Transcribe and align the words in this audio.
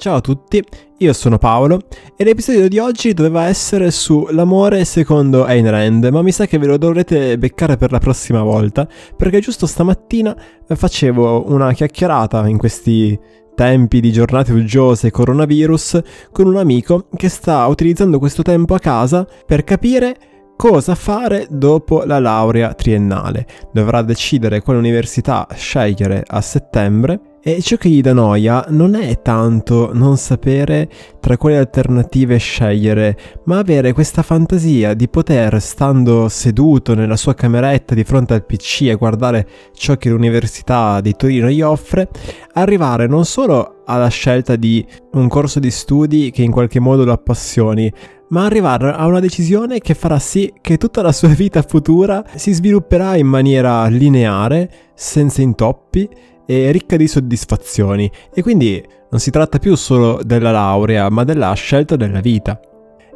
Ciao 0.00 0.16
a 0.16 0.20
tutti, 0.22 0.64
io 0.96 1.12
sono 1.12 1.36
Paolo 1.36 1.78
e 2.16 2.24
l'episodio 2.24 2.68
di 2.70 2.78
oggi 2.78 3.12
doveva 3.12 3.48
essere 3.48 3.90
sull'amore 3.90 4.86
secondo 4.86 5.44
Ayn 5.44 5.70
Rand, 5.70 6.06
ma 6.06 6.22
mi 6.22 6.32
sa 6.32 6.46
che 6.46 6.56
ve 6.56 6.64
lo 6.64 6.78
dovrete 6.78 7.36
beccare 7.36 7.76
per 7.76 7.92
la 7.92 7.98
prossima 7.98 8.42
volta, 8.42 8.88
perché 9.14 9.40
giusto 9.40 9.66
stamattina 9.66 10.34
facevo 10.66 11.50
una 11.52 11.74
chiacchierata 11.74 12.48
in 12.48 12.56
questi 12.56 13.18
tempi 13.54 14.00
di 14.00 14.10
giornate 14.10 14.54
uggiose 14.54 15.08
e 15.08 15.10
coronavirus 15.10 16.00
con 16.32 16.46
un 16.46 16.56
amico 16.56 17.08
che 17.14 17.28
sta 17.28 17.66
utilizzando 17.66 18.18
questo 18.18 18.40
tempo 18.40 18.72
a 18.72 18.78
casa 18.78 19.26
per 19.44 19.64
capire 19.64 20.16
cosa 20.56 20.94
fare 20.94 21.46
dopo 21.50 22.04
la 22.04 22.18
laurea 22.18 22.72
triennale. 22.72 23.46
Dovrà 23.70 24.00
decidere 24.00 24.62
quale 24.62 24.78
università 24.78 25.46
scegliere 25.54 26.22
a 26.26 26.40
settembre 26.40 27.20
e 27.42 27.62
ciò 27.62 27.76
che 27.76 27.88
gli 27.88 28.00
dà 28.02 28.12
noia 28.12 28.66
non 28.68 28.94
è 28.94 29.22
tanto 29.22 29.90
non 29.92 30.16
sapere 30.18 30.88
tra 31.20 31.36
quali 31.36 31.56
alternative 31.56 32.36
scegliere, 32.36 33.16
ma 33.44 33.58
avere 33.58 33.92
questa 33.92 34.22
fantasia 34.22 34.94
di 34.94 35.08
poter, 35.08 35.60
stando 35.60 36.28
seduto 36.28 36.94
nella 36.94 37.16
sua 37.16 37.34
cameretta 37.34 37.94
di 37.94 38.04
fronte 38.04 38.34
al 38.34 38.44
PC 38.44 38.82
e 38.82 38.94
guardare 38.94 39.46
ciò 39.74 39.96
che 39.96 40.10
l'Università 40.10 41.00
di 41.00 41.14
Torino 41.16 41.48
gli 41.48 41.62
offre, 41.62 42.08
arrivare 42.54 43.06
non 43.06 43.24
solo 43.24 43.82
alla 43.86 44.08
scelta 44.08 44.56
di 44.56 44.86
un 45.12 45.28
corso 45.28 45.60
di 45.60 45.70
studi 45.70 46.30
che 46.30 46.42
in 46.42 46.50
qualche 46.50 46.78
modo 46.78 47.04
lo 47.04 47.12
appassioni, 47.12 47.92
ma 48.28 48.44
arrivare 48.44 48.92
a 48.92 49.06
una 49.06 49.18
decisione 49.18 49.80
che 49.80 49.94
farà 49.94 50.18
sì 50.18 50.52
che 50.60 50.76
tutta 50.76 51.02
la 51.02 51.12
sua 51.12 51.28
vita 51.28 51.62
futura 51.62 52.24
si 52.34 52.52
svilupperà 52.52 53.16
in 53.16 53.26
maniera 53.26 53.86
lineare, 53.86 54.70
senza 54.94 55.42
intoppi, 55.42 56.08
e 56.50 56.72
ricca 56.72 56.96
di 56.96 57.06
soddisfazioni 57.06 58.10
e 58.34 58.42
quindi 58.42 58.84
non 59.10 59.20
si 59.20 59.30
tratta 59.30 59.60
più 59.60 59.76
solo 59.76 60.20
della 60.24 60.50
laurea 60.50 61.08
ma 61.08 61.22
della 61.22 61.52
scelta 61.52 61.94
della 61.94 62.18
vita. 62.18 62.58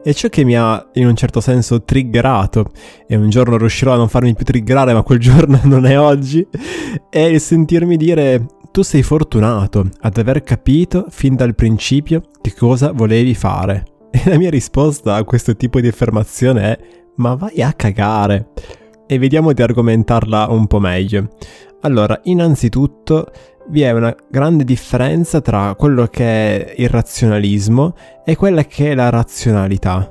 E 0.04 0.14
ciò 0.14 0.28
che 0.28 0.44
mi 0.44 0.56
ha 0.56 0.90
in 0.92 1.08
un 1.08 1.16
certo 1.16 1.40
senso 1.40 1.82
triggerato, 1.82 2.70
e 3.08 3.16
un 3.16 3.30
giorno 3.30 3.56
riuscirò 3.56 3.94
a 3.94 3.96
non 3.96 4.08
farmi 4.08 4.34
più 4.34 4.44
triggerare, 4.44 4.92
ma 4.92 5.02
quel 5.02 5.18
giorno 5.20 5.58
non 5.64 5.84
è 5.84 5.98
oggi, 5.98 6.46
è 7.10 7.18
il 7.18 7.40
sentirmi 7.40 7.96
dire 7.96 8.46
tu 8.70 8.82
sei 8.82 9.02
fortunato 9.02 9.88
ad 10.00 10.16
aver 10.16 10.42
capito 10.42 11.06
fin 11.08 11.34
dal 11.34 11.56
principio 11.56 12.22
che 12.40 12.54
cosa 12.54 12.92
volevi 12.92 13.34
fare. 13.34 13.84
E 14.12 14.22
la 14.26 14.38
mia 14.38 14.50
risposta 14.50 15.16
a 15.16 15.24
questo 15.24 15.56
tipo 15.56 15.80
di 15.80 15.88
affermazione 15.88 16.62
è 16.62 16.78
ma 17.16 17.34
vai 17.34 17.62
a 17.62 17.72
cagare. 17.72 18.50
E 19.06 19.18
vediamo 19.18 19.52
di 19.52 19.62
argomentarla 19.62 20.46
un 20.50 20.66
po' 20.66 20.80
meglio. 20.80 21.30
Allora, 21.84 22.18
innanzitutto 22.24 23.26
vi 23.68 23.82
è 23.82 23.90
una 23.90 24.14
grande 24.30 24.64
differenza 24.64 25.42
tra 25.42 25.74
quello 25.74 26.06
che 26.06 26.24
è 26.24 26.74
il 26.78 26.88
razionalismo 26.88 27.94
e 28.24 28.36
quella 28.36 28.64
che 28.64 28.92
è 28.92 28.94
la 28.94 29.10
razionalità. 29.10 30.10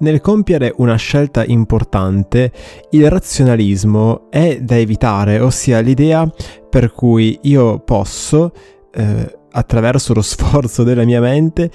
Nel 0.00 0.20
compiere 0.20 0.72
una 0.76 0.94
scelta 0.94 1.44
importante, 1.44 2.52
il 2.90 3.10
razionalismo 3.10 4.30
è 4.30 4.60
da 4.60 4.76
evitare, 4.76 5.40
ossia 5.40 5.80
l'idea 5.80 6.30
per 6.70 6.92
cui 6.92 7.36
io 7.42 7.80
posso, 7.80 8.52
eh, 8.92 9.38
attraverso 9.50 10.14
lo 10.14 10.22
sforzo 10.22 10.84
della 10.84 11.04
mia 11.04 11.20
mente, 11.20 11.68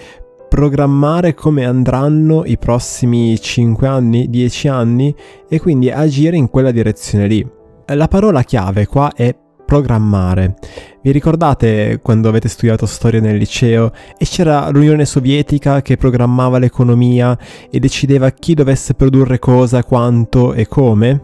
programmare 0.48 1.34
come 1.34 1.66
andranno 1.66 2.46
i 2.46 2.58
prossimi 2.58 3.38
5 3.38 3.88
anni, 3.88 4.30
10 4.30 4.68
anni 4.70 5.14
e 5.50 5.60
quindi 5.60 5.92
agire 5.92 6.38
in 6.38 6.50
quella 6.50 6.72
direzione 6.72 7.28
lì. 7.28 7.62
La 7.88 8.08
parola 8.08 8.44
chiave 8.44 8.88
qua 8.88 9.12
è 9.14 9.36
programmare. 9.66 10.56
Vi 11.02 11.12
ricordate 11.12 12.00
quando 12.02 12.30
avete 12.30 12.48
studiato 12.48 12.86
storia 12.86 13.20
nel 13.20 13.36
liceo 13.36 13.92
e 14.18 14.26
c'era 14.26 14.70
l'Unione 14.70 15.06
Sovietica 15.06 15.82
che 15.82 15.98
programmava 15.98 16.60
l'economia 16.60 17.38
e 17.70 17.80
decideva 17.80 18.30
chi 18.32 18.54
dovesse 18.54 18.94
produrre 18.94 19.38
cosa, 19.38 19.84
quanto 19.84 20.54
e 20.54 20.66
come? 20.66 21.22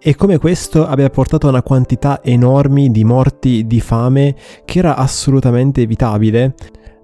E 0.00 0.14
come 0.14 0.38
questo 0.38 0.86
abbia 0.86 1.10
portato 1.10 1.46
a 1.46 1.50
una 1.50 1.62
quantità 1.62 2.20
enormi 2.22 2.90
di 2.90 3.04
morti 3.04 3.66
di 3.66 3.80
fame 3.80 4.34
che 4.64 4.78
era 4.78 4.96
assolutamente 4.96 5.82
evitabile? 5.82 6.54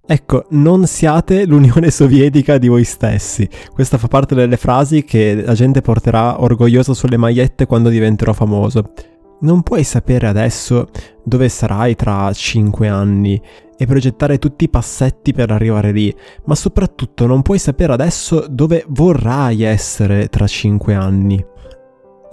Ecco, 0.06 0.44
non 0.50 0.87
siate 0.87 1.47
l'Unione 1.47 1.91
Sovietica 1.91 2.59
di 2.59 2.69
voi 2.69 2.84
stessi. 2.84 3.48
Questa 3.72 3.97
fa 3.97 4.06
parte 4.06 4.34
delle 4.34 4.59
frasi 4.59 5.03
che 5.03 5.42
la 5.42 5.54
gente 5.54 5.81
porterà 5.81 6.42
orgogliosa 6.42 6.92
sulle 6.92 7.16
magliette 7.16 7.65
quando 7.65 7.88
diventerò 7.88 8.34
famoso. 8.34 8.92
Non 9.41 9.62
puoi 9.62 9.82
sapere 9.82 10.26
adesso 10.26 10.88
dove 11.25 11.48
sarai 11.48 11.97
tra 11.97 12.31
5 12.31 12.87
anni 12.87 13.41
e 13.76 13.87
progettare 13.87 14.38
tutti 14.38 14.65
i 14.65 14.69
passetti 14.69 15.32
per 15.32 15.50
arrivare 15.50 15.91
lì, 15.91 16.15
ma 16.44 16.54
soprattutto 16.54 17.26
non 17.26 17.41
puoi 17.41 17.59
sapere 17.59 17.94
adesso 17.94 18.47
dove 18.48 18.84
vorrai 18.88 19.62
essere 19.62 20.28
tra 20.28 20.47
5 20.47 20.94
anni. 20.94 21.44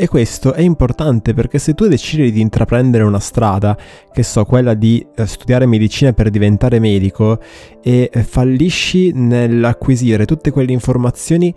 E 0.01 0.07
questo 0.07 0.53
è 0.53 0.61
importante 0.61 1.35
perché 1.35 1.59
se 1.59 1.75
tu 1.75 1.87
decidi 1.87 2.31
di 2.31 2.41
intraprendere 2.41 3.03
una 3.03 3.19
strada, 3.19 3.77
che 4.11 4.23
so, 4.23 4.45
quella 4.45 4.73
di 4.73 5.05
eh, 5.15 5.27
studiare 5.27 5.67
medicina 5.67 6.11
per 6.11 6.31
diventare 6.31 6.79
medico, 6.79 7.39
e 7.83 8.09
eh, 8.11 8.23
fallisci 8.23 9.11
nell'acquisire 9.13 10.25
tutte 10.25 10.49
quelle 10.49 10.71
informazioni 10.71 11.53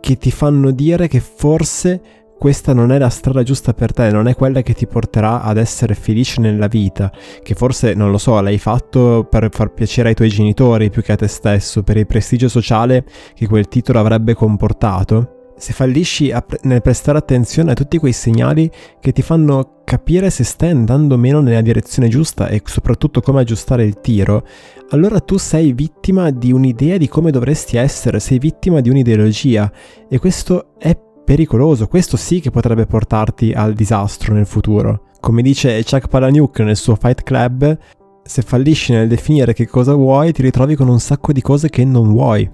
che 0.00 0.18
ti 0.18 0.32
fanno 0.32 0.72
dire 0.72 1.06
che 1.06 1.20
forse 1.20 2.00
questa 2.36 2.72
non 2.72 2.90
è 2.90 2.98
la 2.98 3.08
strada 3.08 3.44
giusta 3.44 3.72
per 3.72 3.92
te, 3.92 4.10
non 4.10 4.26
è 4.26 4.34
quella 4.34 4.62
che 4.62 4.74
ti 4.74 4.88
porterà 4.88 5.42
ad 5.42 5.56
essere 5.56 5.94
felice 5.94 6.40
nella 6.40 6.66
vita, 6.66 7.12
che 7.40 7.54
forse, 7.54 7.94
non 7.94 8.10
lo 8.10 8.18
so, 8.18 8.40
l'hai 8.40 8.58
fatto 8.58 9.28
per 9.30 9.46
far 9.52 9.70
piacere 9.72 10.08
ai 10.08 10.16
tuoi 10.16 10.28
genitori 10.28 10.90
più 10.90 11.02
che 11.02 11.12
a 11.12 11.16
te 11.16 11.28
stesso, 11.28 11.84
per 11.84 11.98
il 11.98 12.06
prestigio 12.06 12.48
sociale 12.48 13.04
che 13.32 13.46
quel 13.46 13.68
titolo 13.68 14.00
avrebbe 14.00 14.34
comportato 14.34 15.35
se 15.56 15.72
fallisci 15.72 16.32
pre- 16.46 16.58
nel 16.62 16.82
prestare 16.82 17.18
attenzione 17.18 17.72
a 17.72 17.74
tutti 17.74 17.98
quei 17.98 18.12
segnali 18.12 18.70
che 19.00 19.12
ti 19.12 19.22
fanno 19.22 19.80
capire 19.84 20.30
se 20.30 20.44
stai 20.44 20.70
andando 20.70 21.14
o 21.14 21.18
meno 21.18 21.40
nella 21.40 21.60
direzione 21.60 22.08
giusta 22.08 22.48
e 22.48 22.60
soprattutto 22.64 23.20
come 23.20 23.40
aggiustare 23.40 23.84
il 23.84 24.00
tiro, 24.00 24.44
allora 24.90 25.20
tu 25.20 25.36
sei 25.36 25.72
vittima 25.72 26.30
di 26.30 26.52
un'idea 26.52 26.96
di 26.96 27.08
come 27.08 27.30
dovresti 27.30 27.76
essere, 27.76 28.20
sei 28.20 28.38
vittima 28.38 28.80
di 28.80 28.90
un'ideologia 28.90 29.70
e 30.08 30.18
questo 30.18 30.74
è 30.78 30.96
pericoloso, 31.24 31.88
questo 31.88 32.16
sì 32.16 32.40
che 32.40 32.50
potrebbe 32.50 32.86
portarti 32.86 33.52
al 33.52 33.74
disastro 33.74 34.34
nel 34.34 34.46
futuro. 34.46 35.08
Come 35.20 35.42
dice 35.42 35.82
Chuck 35.82 36.08
Palahniuk 36.08 36.60
nel 36.60 36.76
suo 36.76 36.94
Fight 36.94 37.22
Club, 37.22 37.78
se 38.22 38.42
fallisci 38.42 38.92
nel 38.92 39.08
definire 39.08 39.52
che 39.52 39.66
cosa 39.66 39.94
vuoi 39.94 40.32
ti 40.32 40.42
ritrovi 40.42 40.74
con 40.74 40.88
un 40.88 41.00
sacco 41.00 41.32
di 41.32 41.40
cose 41.40 41.68
che 41.68 41.84
non 41.84 42.08
vuoi. 42.08 42.48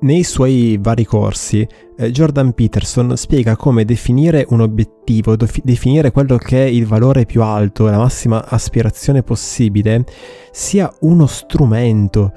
Nei 0.00 0.22
suoi 0.22 0.78
vari 0.80 1.04
corsi, 1.04 1.66
eh, 1.96 2.12
Jordan 2.12 2.52
Peterson 2.52 3.16
spiega 3.16 3.56
come 3.56 3.84
definire 3.84 4.46
un 4.50 4.60
obiettivo, 4.60 5.34
definire 5.34 6.12
quello 6.12 6.36
che 6.36 6.66
è 6.66 6.68
il 6.68 6.86
valore 6.86 7.26
più 7.26 7.42
alto, 7.42 7.86
la 7.86 7.98
massima 7.98 8.46
aspirazione 8.48 9.24
possibile, 9.24 10.04
sia 10.52 10.88
uno 11.00 11.26
strumento 11.26 12.32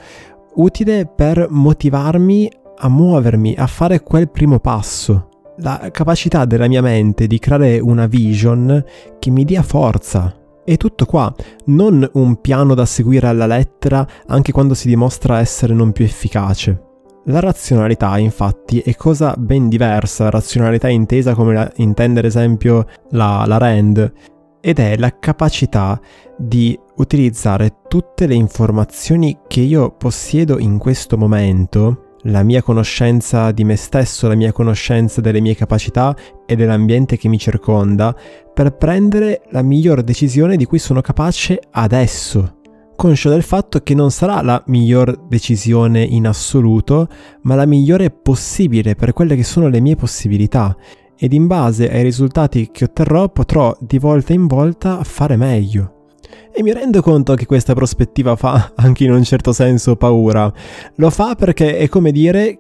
utile 0.56 1.06
per 1.06 1.48
motivarmi 1.52 2.52
a 2.78 2.90
muovermi, 2.90 3.54
a 3.56 3.68
fare 3.68 4.02
quel 4.02 4.32
primo 4.32 4.58
passo. 4.60 5.28
La 5.58 5.90
capacità 5.92 6.46
della 6.46 6.68
mia 6.68 6.82
mente 6.82 7.28
di 7.28 7.38
creare 7.38 7.78
una 7.78 8.08
vision 8.08 8.84
che 9.20 9.30
mi 9.30 9.46
dia 9.46 9.62
forza. 9.62 10.36
E 10.66 10.78
tutto 10.78 11.06
qua, 11.06 11.32
non 11.66 12.10
un 12.14 12.42
piano 12.42 12.74
da 12.74 12.86
seguire 12.86 13.28
alla 13.28 13.46
lettera 13.46 14.08
anche 14.26 14.52
quando 14.52 14.74
si 14.74 14.88
dimostra 14.88 15.38
essere 15.38 15.76
non 15.76 15.92
più 15.92 16.06
efficace. 16.06 16.90
La 17.26 17.40
razionalità, 17.40 18.18
infatti, 18.18 18.80
è 18.80 18.96
cosa 18.96 19.36
ben 19.38 19.70
diversa, 19.70 20.32
razionalità 20.32 20.88
intesa 20.88 21.36
come 21.36 21.54
la, 21.54 21.72
intende 21.76 22.20
ad 22.20 22.26
esempio 22.26 22.88
la, 23.12 23.44
la 23.46 23.58
Rand, 23.58 24.12
ed 24.60 24.80
è 24.80 24.98
la 24.98 25.20
capacità 25.20 26.00
di 26.36 26.78
utilizzare 26.96 27.78
tutte 27.88 28.26
le 28.26 28.34
informazioni 28.34 29.38
che 29.48 29.62
io 29.62 29.92
possiedo 29.92 30.58
in 30.58 30.80
questo 30.80 31.16
momento, 31.16 32.16
la 32.24 32.42
mia 32.42 32.64
conoscenza 32.64 33.52
di 33.52 33.66
me 33.66 33.76
stesso, 33.76 34.28
la 34.28 34.36
mia 34.36 34.52
conoscenza 34.52 35.22
delle 35.22 35.42
mie 35.42 35.56
capacità 35.56 36.16
e 36.48 36.56
dell'ambiente 36.56 37.18
che 37.18 37.28
mi 37.28 37.38
circonda, 37.38 38.16
per 38.52 38.76
prendere 38.78 39.44
la 39.52 39.62
miglior 39.62 40.02
decisione 40.02 40.58
di 40.58 40.66
cui 40.66 40.80
sono 40.80 41.02
capace 41.02 41.60
adesso 41.70 42.61
conscio 43.02 43.30
del 43.30 43.42
fatto 43.42 43.80
che 43.80 43.96
non 43.96 44.12
sarà 44.12 44.44
la 44.44 44.62
miglior 44.68 45.26
decisione 45.28 46.04
in 46.04 46.28
assoluto, 46.28 47.08
ma 47.42 47.56
la 47.56 47.66
migliore 47.66 48.12
possibile 48.12 48.94
per 48.94 49.12
quelle 49.12 49.36
che 49.36 49.44
sono 49.44 49.70
le 49.70 49.80
mie 49.80 49.96
possibilità 49.96 50.78
ed 51.18 51.34
in 51.34 51.48
base 51.48 51.90
ai 51.90 52.04
risultati 52.04 52.70
che 52.72 52.84
otterrò 52.84 53.30
potrò 53.30 53.76
di 53.80 53.98
volta 53.98 54.34
in 54.34 54.46
volta 54.46 55.04
fare 55.04 55.36
meglio. 55.36 56.10
E 56.54 56.62
mi 56.62 56.72
rendo 56.74 57.02
conto 57.02 57.34
che 57.34 57.48
questa 57.48 57.74
prospettiva 57.74 58.36
fa 58.36 58.74
anche 58.78 59.06
in 59.06 59.14
un 59.14 59.24
certo 59.24 59.52
senso 59.52 59.96
paura. 59.96 60.54
Lo 60.98 61.10
fa 61.10 61.34
perché 61.34 61.78
è 61.78 61.90
come 61.90 62.12
dire 62.12 62.60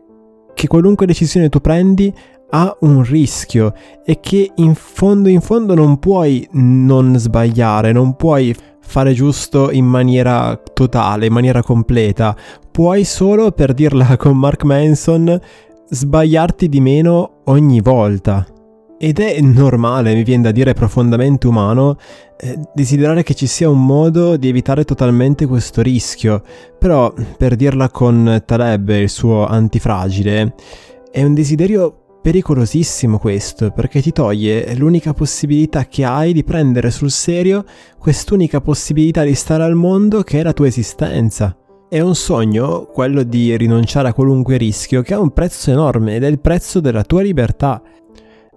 che 0.56 0.66
qualunque 0.66 1.06
decisione 1.06 1.50
tu 1.50 1.60
prendi 1.60 2.12
ha 2.50 2.76
un 2.80 3.04
rischio 3.04 3.76
e 4.04 4.20
che 4.20 4.52
in 4.56 4.74
fondo 4.74 5.30
in 5.30 5.40
fondo 5.40 5.76
non 5.76 6.00
puoi 6.00 6.48
non 6.54 7.16
sbagliare, 7.20 7.92
non 7.92 8.16
puoi 8.16 8.56
fare 8.82 9.14
giusto 9.14 9.72
in 9.72 9.86
maniera 9.86 10.60
totale, 10.74 11.28
in 11.28 11.34
maniera 11.34 11.62
completa. 11.62 12.36
Puoi 12.72 13.04
solo, 13.04 13.52
per 13.52 13.74
dirla 13.74 14.16
con 14.18 14.38
Mark 14.38 14.64
Manson, 14.64 15.40
sbagliarti 15.90 16.70
di 16.70 16.82
meno 16.82 17.42
ogni 17.46 17.82
volta. 17.82 18.46
Ed 18.98 19.20
è 19.20 19.42
normale, 19.42 20.14
mi 20.14 20.24
viene 20.24 20.44
da 20.44 20.52
dire 20.52 20.74
profondamente 20.74 21.48
umano, 21.48 21.98
eh, 22.40 22.60
desiderare 22.74 23.24
che 23.24 23.34
ci 23.34 23.48
sia 23.48 23.68
un 23.68 23.84
modo 23.84 24.38
di 24.38 24.48
evitare 24.48 24.84
totalmente 24.84 25.48
questo 25.48 25.82
rischio. 25.82 26.44
Però, 26.78 27.12
per 27.38 27.56
dirla 27.56 27.90
con 27.90 28.44
Taleb 28.46 28.90
il 28.90 29.10
suo 29.10 29.46
antifragile, 29.48 30.54
è 31.12 31.24
un 31.24 31.34
desiderio 31.34 32.01
pericolosissimo 32.22 33.18
questo, 33.18 33.72
perché 33.72 34.02
ti 34.02 34.12
toglie 34.12 34.76
l'unica 34.76 35.14
possibilità 35.14 35.86
che 35.86 36.06
hai 36.06 36.34
di 36.34 36.44
prendere 36.44 36.92
sul 36.92 37.10
serio 37.10 37.66
quest'unica 37.98 38.62
possibilità 38.62 39.24
di 39.24 39.34
stare 39.34 39.64
al 39.64 39.76
mondo 39.76 40.22
che 40.22 40.40
è 40.40 40.44
la 40.44 40.54
tua 40.54 40.68
esistenza. 40.68 41.56
È 41.90 42.00
un 42.00 42.16
sogno, 42.16 42.86
quello 42.86 43.24
di 43.24 43.58
rinunciare 43.58 44.10
a 44.10 44.14
qualunque 44.14 44.58
rischio, 44.58 45.02
che 45.02 45.14
ha 45.14 45.20
un 45.20 45.34
prezzo 45.34 45.72
enorme 45.72 46.16
ed 46.16 46.24
è 46.24 46.28
il 46.28 46.40
prezzo 46.40 46.80
della 46.80 47.04
tua 47.04 47.22
libertà. 47.22 47.82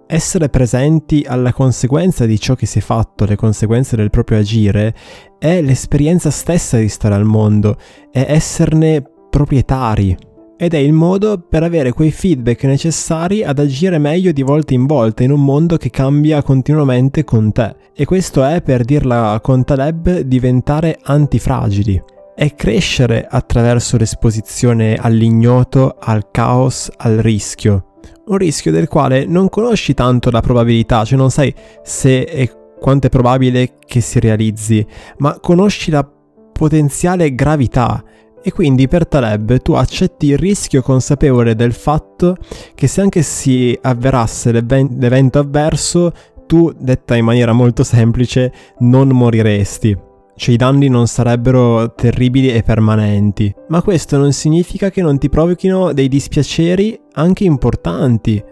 Essere 0.07 0.49
presenti 0.49 1.25
alla 1.27 1.51
conseguenza 1.51 2.25
di 2.25 2.39
ciò 2.39 2.53
che 2.53 2.67
si 2.67 2.77
è 2.77 2.81
fatto, 2.81 3.25
le 3.25 3.35
conseguenze 3.35 3.95
del 3.95 4.11
proprio 4.11 4.37
agire, 4.37 4.93
è 5.39 5.61
l'esperienza 5.61 6.29
stessa 6.29 6.77
di 6.77 6.87
stare 6.87 7.15
al 7.15 7.25
mondo, 7.25 7.77
è 8.11 8.25
esserne 8.29 9.03
proprietari 9.29 10.15
ed 10.57 10.73
è 10.73 10.77
il 10.77 10.93
modo 10.93 11.37
per 11.37 11.63
avere 11.63 11.91
quei 11.91 12.11
feedback 12.11 12.63
necessari 12.63 13.43
ad 13.43 13.59
agire 13.59 13.97
meglio 13.97 14.31
di 14.31 14.41
volta 14.41 14.73
in 14.73 14.85
volta 14.85 15.23
in 15.23 15.31
un 15.31 15.43
mondo 15.43 15.77
che 15.77 15.89
cambia 15.89 16.41
continuamente 16.43 17.23
con 17.23 17.51
te. 17.51 17.75
E 17.93 18.05
questo 18.05 18.43
è, 18.43 18.61
per 18.61 18.83
dirla 18.83 19.39
con 19.41 19.63
Taleb, 19.63 20.19
diventare 20.19 20.97
antifragili. 21.01 22.01
È 22.35 22.53
crescere 22.53 23.25
attraverso 23.29 23.97
l'esposizione 23.97 24.95
all'ignoto, 24.95 25.95
al 25.99 26.31
caos, 26.31 26.89
al 26.97 27.17
rischio. 27.17 27.93
Un 28.27 28.37
rischio 28.37 28.71
del 28.71 28.87
quale 28.87 29.25
non 29.25 29.49
conosci 29.49 29.93
tanto 29.93 30.31
la 30.31 30.41
probabilità, 30.41 31.05
cioè 31.05 31.17
non 31.17 31.31
sai 31.31 31.53
se 31.83 32.21
e 32.21 32.51
quanto 32.79 33.07
è 33.07 33.09
probabile 33.09 33.75
che 33.85 34.01
si 34.01 34.19
realizzi, 34.19 34.85
ma 35.17 35.39
conosci 35.39 35.91
la 35.91 36.07
potenziale 36.51 37.33
gravità 37.35 38.03
e 38.47 38.51
quindi 38.51 38.87
per 38.87 39.07
Taleb 39.07 39.59
tu 39.63 39.73
accetti 39.73 40.27
il 40.27 40.37
rischio 40.37 40.83
consapevole 40.83 41.55
del 41.55 41.73
fatto 41.73 42.37
che 42.75 42.85
se 42.85 43.01
anche 43.01 43.23
si 43.23 43.75
avverasse 43.81 44.51
l'evento 44.51 45.39
avverso, 45.39 46.11
tu, 46.45 46.71
detta 46.77 47.15
in 47.15 47.25
maniera 47.25 47.53
molto 47.53 47.83
semplice, 47.83 48.53
non 48.81 49.07
moriresti. 49.07 49.97
Cioè 50.35 50.53
i 50.53 50.57
danni 50.57 50.89
non 50.89 51.07
sarebbero 51.07 51.95
terribili 51.95 52.53
e 52.53 52.61
permanenti. 52.61 53.51
Ma 53.69 53.81
questo 53.81 54.17
non 54.17 54.31
significa 54.31 54.91
che 54.91 55.01
non 55.01 55.17
ti 55.17 55.27
provochino 55.27 55.91
dei 55.91 56.07
dispiaceri 56.07 56.99
anche 57.13 57.45
importanti. 57.45 58.43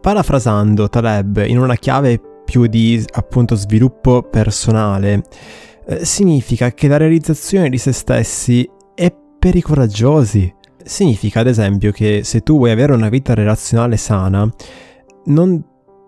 Parafrasando 0.00 0.88
Taleb 0.88 1.44
in 1.46 1.58
una 1.58 1.74
chiave 1.74 2.18
più 2.42 2.64
di 2.68 3.04
appunto 3.12 3.54
sviluppo 3.54 4.22
personale, 4.22 5.24
eh, 5.86 6.06
significa 6.06 6.72
che 6.72 6.88
la 6.88 6.96
realizzazione 6.96 7.68
di 7.68 7.76
se 7.76 7.92
stessi 7.92 8.66
per 9.42 9.56
i 9.56 9.60
coraggiosi. 9.60 10.54
Significa 10.84 11.40
ad 11.40 11.48
esempio 11.48 11.90
che 11.90 12.20
se 12.22 12.44
tu 12.44 12.58
vuoi 12.58 12.70
avere 12.70 12.92
una 12.92 13.08
vita 13.08 13.34
relazionale 13.34 13.96
sana, 13.96 14.48
non 15.24 15.60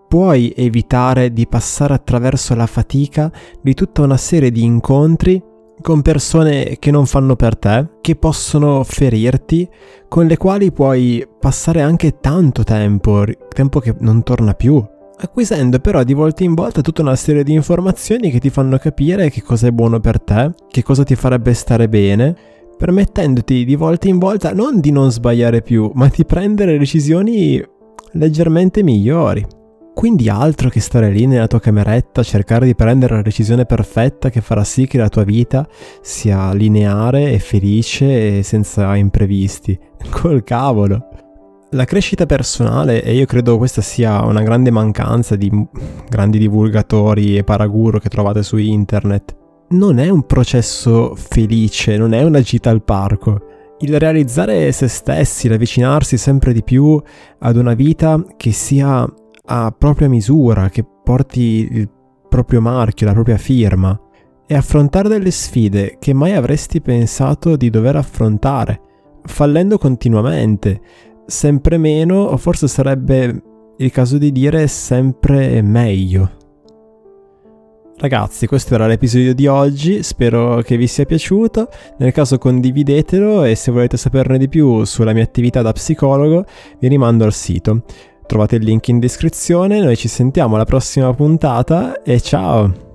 puoi 0.07 0.53
evitare 0.55 1.33
di 1.33 1.45
passare 1.45 1.93
attraverso 1.93 2.55
la 2.55 2.65
fatica 2.65 3.29
di 3.61 3.73
tutta 3.73 4.03
una 4.03 4.15
serie 4.15 4.51
di 4.51 4.63
incontri 4.63 5.43
con 5.81 6.01
persone 6.01 6.77
che 6.79 6.91
non 6.91 7.05
fanno 7.05 7.35
per 7.35 7.57
te, 7.57 7.85
che 7.99 8.15
possono 8.15 8.85
ferirti, 8.85 9.67
con 10.07 10.27
le 10.27 10.37
quali 10.37 10.71
puoi 10.71 11.27
passare 11.37 11.81
anche 11.81 12.19
tanto 12.21 12.63
tempo, 12.63 13.25
tempo 13.49 13.81
che 13.81 13.95
non 13.99 14.23
torna 14.23 14.53
più, 14.53 14.81
acquisendo 15.17 15.79
però 15.79 16.03
di 16.03 16.13
volta 16.13 16.45
in 16.45 16.53
volta 16.53 16.79
tutta 16.79 17.01
una 17.01 17.17
serie 17.17 17.43
di 17.43 17.51
informazioni 17.51 18.31
che 18.31 18.39
ti 18.39 18.49
fanno 18.49 18.77
capire 18.77 19.29
che 19.29 19.41
cosa 19.41 19.67
è 19.67 19.71
buono 19.71 19.99
per 19.99 20.21
te, 20.21 20.51
che 20.69 20.83
cosa 20.83 21.03
ti 21.03 21.15
farebbe 21.15 21.53
stare 21.53 21.89
bene, 21.89 22.53
permettendoti 22.77 23.65
di 23.65 23.75
volta 23.75 24.07
in 24.07 24.17
volta 24.17 24.53
non 24.53 24.79
di 24.79 24.91
non 24.91 25.11
sbagliare 25.11 25.61
più, 25.61 25.91
ma 25.93 26.09
di 26.13 26.25
prendere 26.25 26.77
decisioni 26.77 27.63
leggermente 28.11 28.83
migliori. 28.83 29.45
Quindi 29.93 30.27
altro 30.27 30.67
che 30.67 30.81
stare 30.81 31.09
lì 31.09 31.25
nella 31.25 31.47
tua 31.47 31.61
cameretta 31.61 32.19
a 32.19 32.23
cercare 32.23 32.65
di 32.65 32.75
prendere 32.75 33.15
la 33.15 33.21
decisione 33.21 33.65
perfetta 33.65 34.29
che 34.29 34.41
farà 34.41 34.65
sì 34.65 34.87
che 34.87 34.97
la 34.97 35.07
tua 35.07 35.23
vita 35.23 35.65
sia 36.01 36.53
lineare 36.53 37.31
e 37.31 37.39
felice 37.39 38.39
e 38.39 38.43
senza 38.43 38.93
imprevisti. 38.97 39.79
Col 40.11 40.43
cavolo. 40.43 41.07
La 41.71 41.85
crescita 41.85 42.25
personale, 42.25 43.03
e 43.03 43.15
io 43.15 43.25
credo 43.25 43.57
questa 43.57 43.81
sia 43.81 44.21
una 44.23 44.43
grande 44.43 44.69
mancanza 44.69 45.37
di 45.37 45.49
grandi 46.09 46.39
divulgatori 46.39 47.37
e 47.37 47.43
paraguro 47.43 47.97
che 47.97 48.09
trovate 48.09 48.43
su 48.43 48.57
internet, 48.57 49.35
non 49.69 49.97
è 49.97 50.09
un 50.09 50.25
processo 50.25 51.15
felice, 51.15 51.97
non 51.97 52.13
è 52.13 52.23
una 52.23 52.41
gita 52.41 52.69
al 52.69 52.83
parco. 52.83 53.53
Il 53.79 53.99
realizzare 53.99 54.71
se 54.71 54.87
stessi, 54.87 55.47
l'avvicinarsi 55.47 56.17
sempre 56.17 56.53
di 56.53 56.63
più 56.63 57.01
ad 57.39 57.57
una 57.57 57.73
vita 57.73 58.23
che 58.37 58.51
sia 58.51 59.05
a 59.47 59.75
propria 59.77 60.07
misura, 60.07 60.69
che 60.69 60.85
porti 61.03 61.67
il 61.71 61.89
proprio 62.29 62.61
marchio, 62.61 63.05
la 63.05 63.13
propria 63.13 63.37
firma, 63.37 63.99
e 64.47 64.55
affrontare 64.55 65.09
delle 65.09 65.31
sfide 65.31 65.97
che 65.99 66.13
mai 66.13 66.33
avresti 66.33 66.81
pensato 66.81 67.55
di 67.55 67.69
dover 67.69 67.95
affrontare, 67.95 68.79
fallendo 69.23 69.77
continuamente, 69.77 70.79
sempre 71.25 71.77
meno, 71.77 72.21
o 72.21 72.37
forse 72.37 72.67
sarebbe 72.67 73.43
il 73.77 73.91
caso 73.91 74.17
di 74.17 74.31
dire 74.31 74.67
sempre 74.67 75.61
meglio. 75.61 76.44
Ragazzi, 77.97 78.45
questo 78.45 78.75
era 78.75 78.87
l'episodio 78.87 79.33
di 79.33 79.47
oggi, 79.47 80.03
spero 80.03 80.61
che 80.61 80.75
vi 80.75 80.85
sia 80.85 81.05
piaciuto, 81.05 81.69
nel 81.97 82.11
caso 82.11 82.37
condividetelo 82.37 83.45
e 83.45 83.55
se 83.55 83.71
volete 83.71 83.95
saperne 83.95 84.37
di 84.37 84.49
più 84.49 84.83
sulla 84.83 85.13
mia 85.13 85.23
attività 85.23 85.61
da 85.61 85.71
psicologo 85.71 86.45
vi 86.79 86.89
rimando 86.89 87.23
al 87.23 87.33
sito. 87.33 87.83
Trovate 88.27 88.57
il 88.57 88.63
link 88.63 88.89
in 88.89 88.99
descrizione, 88.99 89.79
noi 89.79 89.95
ci 89.95 90.09
sentiamo 90.09 90.55
alla 90.55 90.65
prossima 90.65 91.13
puntata 91.13 92.01
e 92.01 92.19
ciao! 92.19 92.85